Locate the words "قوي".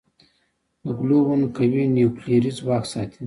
1.55-1.83